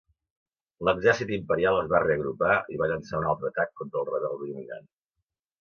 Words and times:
L'Exèrcit 0.87 1.33
Imperial 1.35 1.77
es 1.83 1.91
va 1.93 2.01
reagrupar 2.05 2.57
i 2.77 2.81
va 2.83 2.89
llançar 2.93 3.21
un 3.21 3.29
altre 3.35 3.53
atac 3.53 3.73
contra 3.83 4.03
els 4.03 4.13
rebels 4.15 4.43
de 4.47 4.53
Yongan. 4.55 4.91